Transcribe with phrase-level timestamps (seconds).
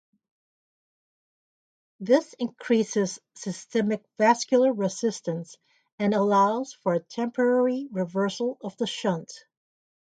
[1.99, 5.55] This increases systemic vascular resistance
[5.99, 9.29] and allows for a temporary reversal of the shunt.